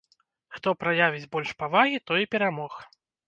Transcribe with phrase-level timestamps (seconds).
[0.55, 2.81] Хто праявіць больш павагі, той і перамог.